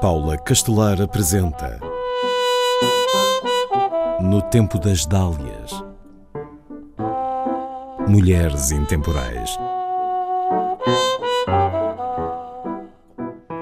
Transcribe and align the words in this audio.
Paula 0.00 0.36
Castelar 0.36 1.00
apresenta 1.00 1.80
No 4.20 4.42
Tempo 4.42 4.78
das 4.78 5.06
Dálias 5.06 5.72
Mulheres 8.06 8.70
Intemporais 8.70 9.56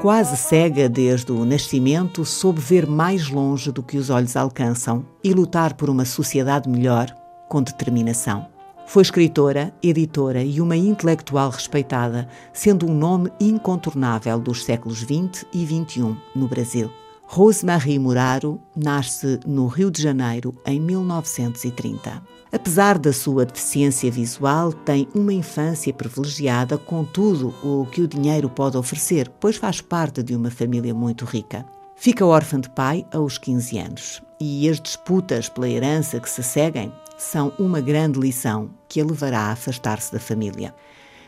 Quase 0.02 0.36
cega 0.36 0.89
desde 0.89 1.30
o 1.30 1.44
nascimento, 1.44 2.25
soube 2.25 2.61
ver 2.61 2.86
mais 2.86 3.29
longe 3.29 3.71
do 3.71 3.82
que 3.82 3.96
os 3.96 4.11
olhos 4.11 4.36
alcançam 4.36 5.07
e 5.22 5.32
lutar 5.32 5.75
por 5.75 5.89
uma 5.89 6.04
sociedade 6.04 6.68
melhor 6.68 7.07
com 7.48 7.62
determinação. 7.62 8.54
Foi 8.86 9.02
escritora, 9.02 9.74
editora 9.82 10.43
e 10.43 10.61
uma 10.61 10.76
intelectual 10.76 11.50
respeitada, 11.50 12.29
sendo 12.52 12.86
um 12.86 12.94
nome 12.94 13.30
incontornável 13.40 14.38
dos 14.38 14.64
séculos 14.64 14.98
XX 14.98 15.44
e 15.52 15.64
XXI 15.66 16.16
no 16.34 16.46
Brasil. 16.46 16.90
Rosemarie 17.26 17.98
Muraro 17.98 18.61
nasce 18.76 19.40
no 19.46 19.66
Rio 19.66 19.90
de 19.90 20.02
Janeiro 20.02 20.54
em 20.66 20.78
1930. 20.78 22.22
Apesar 22.52 22.98
da 22.98 23.12
sua 23.12 23.44
deficiência 23.44 24.11
visual, 24.11 24.72
tem 24.72 25.08
uma 25.14 25.32
infância 25.32 25.92
privilegiada 25.92 26.78
com 26.78 27.04
tudo 27.04 27.53
o 27.64 27.86
que 27.86 28.03
o 28.03 28.06
dinheiro 28.06 28.48
pode 28.48 28.76
oferecer, 28.76 29.28
pois 29.40 29.56
faz 29.56 29.80
parte 29.80 30.22
de 30.22 30.36
uma 30.36 30.50
família 30.50 30.94
muito 30.94 31.25
rica. 31.25 31.66
Fica 31.96 32.25
órfã 32.25 32.61
de 32.61 32.69
pai 32.70 33.05
aos 33.12 33.39
15 33.39 33.78
anos 33.78 34.22
e 34.41 34.69
as 34.69 34.78
disputas 34.78 35.48
pela 35.48 35.69
herança 35.69 36.20
que 36.20 36.28
se 36.28 36.42
seguem 36.42 36.92
são 37.17 37.53
uma 37.59 37.81
grande 37.81 38.19
lição 38.19 38.70
que 38.89 39.00
a 39.00 39.05
levará 39.05 39.41
a 39.41 39.53
afastar-se 39.53 40.12
da 40.12 40.20
família. 40.20 40.75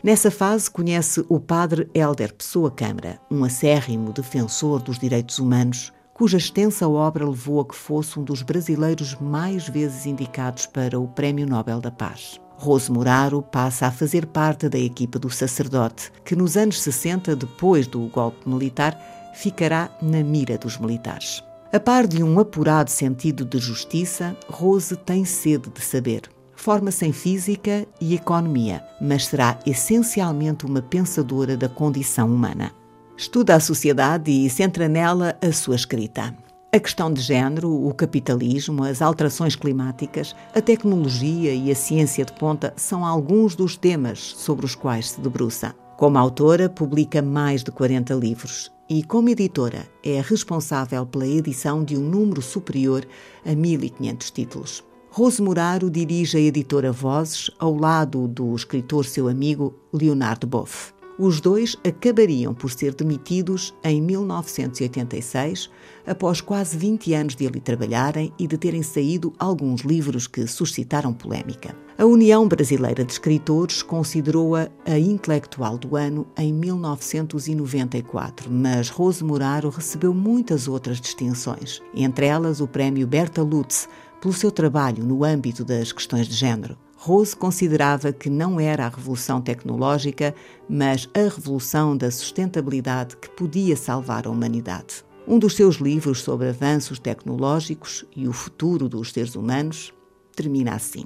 Nessa 0.03 0.29
fase, 0.29 0.69
conhece 0.69 1.25
o 1.27 1.39
padre 1.39 1.89
Helder 1.93 2.33
Pessoa 2.33 2.69
Câmara, 2.69 3.19
um 3.31 3.43
acérrimo 3.43 4.13
defensor 4.13 4.81
dos 4.81 4.99
direitos 4.99 5.39
humanos, 5.39 5.91
cuja 6.13 6.37
extensa 6.37 6.87
obra 6.87 7.27
levou 7.27 7.61
a 7.61 7.65
que 7.65 7.75
fosse 7.75 8.19
um 8.19 8.23
dos 8.23 8.41
brasileiros 8.41 9.15
mais 9.19 9.67
vezes 9.67 10.05
indicados 10.05 10.65
para 10.65 10.99
o 10.99 11.07
Prémio 11.07 11.47
Nobel 11.47 11.79
da 11.79 11.91
Paz. 11.91 12.39
Rose 12.57 12.91
Muraro 12.91 13.41
passa 13.41 13.85
a 13.85 13.91
fazer 13.91 14.25
parte 14.25 14.67
da 14.67 14.79
equipa 14.79 15.19
do 15.19 15.29
sacerdote, 15.29 16.11
que 16.25 16.35
nos 16.35 16.57
anos 16.57 16.81
60, 16.81 17.35
depois 17.35 17.85
do 17.85 18.07
golpe 18.07 18.49
militar, 18.49 18.99
ficará 19.35 19.91
na 20.01 20.23
mira 20.23 20.57
dos 20.57 20.79
militares. 20.79 21.43
A 21.71 21.81
par 21.81 22.07
de 22.07 22.23
um 22.23 22.39
apurado 22.39 22.89
sentido 22.89 23.43
de 23.43 23.59
justiça, 23.59 24.37
Rose 24.49 24.95
tem 24.95 25.25
sede 25.25 25.69
de 25.69 25.81
saber. 25.81 26.21
Forma-se 26.55 27.05
em 27.05 27.11
física 27.11 27.85
e 27.99 28.15
economia, 28.15 28.81
mas 29.01 29.25
será 29.25 29.59
essencialmente 29.65 30.65
uma 30.65 30.81
pensadora 30.81 31.57
da 31.57 31.67
condição 31.67 32.33
humana. 32.33 32.71
Estuda 33.17 33.53
a 33.53 33.59
sociedade 33.59 34.31
e 34.31 34.49
centra 34.49 34.87
nela 34.87 35.37
a 35.41 35.51
sua 35.51 35.75
escrita. 35.75 36.33
A 36.73 36.79
questão 36.79 37.11
de 37.11 37.21
género, 37.21 37.69
o 37.69 37.93
capitalismo, 37.93 38.83
as 38.83 39.01
alterações 39.01 39.55
climáticas, 39.55 40.33
a 40.55 40.61
tecnologia 40.61 41.53
e 41.53 41.69
a 41.69 41.75
ciência 41.75 42.23
de 42.23 42.31
ponta 42.31 42.73
são 42.77 43.05
alguns 43.05 43.55
dos 43.55 43.75
temas 43.75 44.19
sobre 44.19 44.65
os 44.65 44.73
quais 44.73 45.11
se 45.11 45.21
debruça. 45.21 45.75
Como 45.97 46.19
autora, 46.19 46.69
publica 46.69 47.23
mais 47.23 47.63
de 47.63 47.71
40 47.71 48.13
livros 48.13 48.71
e, 48.87 49.01
como 49.01 49.29
editora, 49.29 49.89
é 50.03 50.21
responsável 50.21 51.07
pela 51.07 51.25
edição 51.25 51.83
de 51.83 51.97
um 51.97 52.01
número 52.01 52.39
superior 52.39 53.03
a 53.43 53.49
1.500 53.49 54.31
títulos. 54.31 54.83
Rose 55.09 55.41
Muraro 55.41 55.89
dirige 55.89 56.37
a 56.37 56.39
editora 56.39 56.91
Vozes 56.91 57.49
ao 57.57 57.75
lado 57.75 58.27
do 58.27 58.55
escritor 58.55 59.05
seu 59.05 59.27
amigo 59.27 59.73
Leonardo 59.91 60.45
Boff. 60.45 60.93
Os 61.19 61.41
dois 61.41 61.75
acabariam 61.83 62.53
por 62.53 62.69
ser 62.69 62.93
demitidos 62.93 63.73
em 63.83 63.99
1986, 63.99 65.67
após 66.05 66.41
quase 66.41 66.77
20 66.77 67.11
anos 67.15 67.35
de 67.35 67.47
ali 67.47 67.59
trabalharem 67.59 68.31
e 68.37 68.45
de 68.45 68.55
terem 68.55 68.83
saído 68.83 69.33
alguns 69.39 69.81
livros 69.81 70.27
que 70.27 70.45
suscitaram 70.45 71.11
polémica. 71.11 71.75
A 71.97 72.05
União 72.05 72.47
Brasileira 72.47 73.03
de 73.03 73.13
Escritores 73.13 73.81
considerou-a 73.81 74.69
a 74.85 74.99
intelectual 74.99 75.79
do 75.79 75.95
ano 75.95 76.27
em 76.37 76.53
1994, 76.53 78.51
mas 78.51 78.89
Rose 78.89 79.23
Muraro 79.23 79.69
recebeu 79.69 80.13
muitas 80.13 80.67
outras 80.67 81.01
distinções, 81.01 81.81
entre 81.95 82.27
elas 82.27 82.61
o 82.61 82.67
Prémio 82.67 83.07
Berta 83.07 83.41
Lutz, 83.41 83.89
pelo 84.21 84.35
seu 84.35 84.51
trabalho 84.51 85.03
no 85.03 85.23
âmbito 85.23 85.65
das 85.65 85.91
questões 85.91 86.27
de 86.27 86.35
género. 86.35 86.77
Rose 86.99 87.35
considerava 87.35 88.11
que 88.11 88.27
não 88.27 88.59
era 88.59 88.87
a 88.87 88.89
revolução 88.89 89.39
tecnológica, 89.39 90.33
mas 90.67 91.07
a 91.13 91.29
revolução 91.29 91.95
da 91.95 92.09
sustentabilidade 92.09 93.15
que 93.17 93.29
podia 93.29 93.77
salvar 93.77 94.25
a 94.25 94.31
humanidade. 94.31 95.05
Um 95.27 95.37
dos 95.37 95.55
seus 95.55 95.75
livros 95.75 96.21
sobre 96.21 96.49
avanços 96.49 96.97
tecnológicos 96.97 98.03
e 98.15 98.27
o 98.27 98.33
futuro 98.33 98.89
dos 98.89 99.11
seres 99.11 99.35
humanos 99.35 99.93
termina 100.35 100.73
assim: 100.73 101.05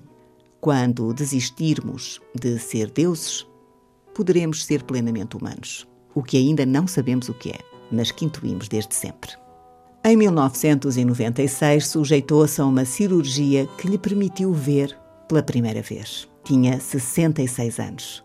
Quando 0.61 1.13
desistirmos 1.13 2.21
de 2.33 2.57
ser 2.57 2.89
deuses, 2.89 3.45
poderemos 4.15 4.63
ser 4.63 4.83
plenamente 4.83 5.35
humanos, 5.35 5.85
o 6.15 6.23
que 6.23 6.37
ainda 6.37 6.65
não 6.65 6.87
sabemos 6.87 7.27
o 7.27 7.33
que 7.33 7.49
é, 7.49 7.59
mas 7.91 8.11
que 8.11 8.23
intuímos 8.23 8.69
desde 8.69 8.95
sempre. 8.95 9.31
Em 10.05 10.15
1996, 10.15 11.87
sujeitou-se 11.87 12.61
a 12.61 12.65
uma 12.65 12.85
cirurgia 12.85 13.67
que 13.77 13.87
lhe 13.87 13.97
permitiu 13.97 14.53
ver 14.53 15.00
pela 15.31 15.41
primeira 15.41 15.81
vez. 15.81 16.27
Tinha 16.43 16.77
66 16.77 17.79
anos. 17.79 18.23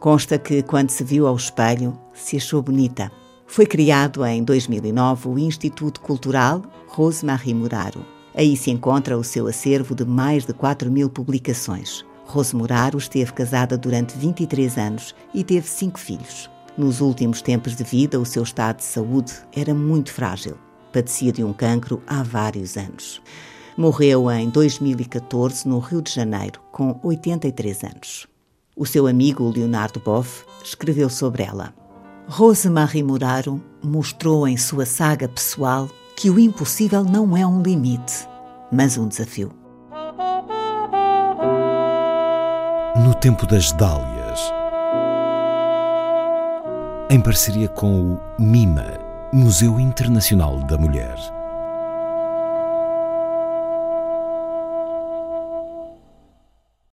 Consta 0.00 0.36
que, 0.36 0.62
quando 0.64 0.90
se 0.90 1.04
viu 1.04 1.28
ao 1.28 1.36
espelho, 1.36 1.96
se 2.12 2.36
achou 2.36 2.60
bonita. 2.60 3.10
Foi 3.46 3.64
criado 3.64 4.26
em 4.26 4.42
2009 4.42 5.28
o 5.28 5.38
Instituto 5.38 6.00
Cultural 6.00 6.60
Rosemarie 6.88 7.54
Muraro. 7.54 8.04
Aí 8.34 8.56
se 8.56 8.72
encontra 8.72 9.16
o 9.16 9.22
seu 9.22 9.46
acervo 9.46 9.94
de 9.94 10.04
mais 10.04 10.44
de 10.44 10.52
4 10.52 10.90
mil 10.90 11.08
publicações. 11.08 12.04
Rose 12.26 12.56
Muraro 12.56 12.98
esteve 12.98 13.32
casada 13.32 13.78
durante 13.78 14.18
23 14.18 14.76
anos 14.76 15.14
e 15.32 15.44
teve 15.44 15.68
cinco 15.68 16.00
filhos. 16.00 16.50
Nos 16.76 17.00
últimos 17.00 17.40
tempos 17.40 17.76
de 17.76 17.84
vida, 17.84 18.18
o 18.18 18.26
seu 18.26 18.42
estado 18.42 18.78
de 18.78 18.84
saúde 18.84 19.32
era 19.54 19.72
muito 19.72 20.12
frágil. 20.12 20.56
Padecia 20.92 21.30
de 21.30 21.44
um 21.44 21.52
cancro 21.52 22.02
há 22.08 22.24
vários 22.24 22.76
anos. 22.76 23.22
Morreu 23.76 24.30
em 24.30 24.48
2014 24.48 25.68
no 25.68 25.80
Rio 25.80 26.00
de 26.00 26.12
Janeiro, 26.12 26.60
com 26.70 27.00
83 27.02 27.82
anos. 27.82 28.26
O 28.76 28.86
seu 28.86 29.08
amigo 29.08 29.50
Leonardo 29.50 29.98
Boff 29.98 30.44
escreveu 30.62 31.10
sobre 31.10 31.42
ela. 31.42 31.74
Rosemarie 32.28 33.02
Muraro 33.02 33.60
mostrou 33.82 34.46
em 34.46 34.56
sua 34.56 34.86
saga 34.86 35.26
pessoal 35.26 35.88
que 36.16 36.30
o 36.30 36.38
impossível 36.38 37.02
não 37.02 37.36
é 37.36 37.44
um 37.44 37.62
limite, 37.62 38.28
mas 38.70 38.96
um 38.96 39.08
desafio. 39.08 39.50
No 43.04 43.12
Tempo 43.14 43.44
das 43.44 43.72
Dálias 43.72 44.40
Em 47.10 47.20
parceria 47.20 47.66
com 47.66 48.12
o 48.12 48.20
MIMA, 48.38 49.00
Museu 49.32 49.80
Internacional 49.80 50.60
da 50.60 50.78
Mulher 50.78 51.43